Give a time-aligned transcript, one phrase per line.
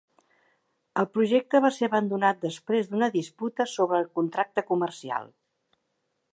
[1.01, 5.31] El projecte va ser abandonat després d'una disputa sobre el contracte comercial.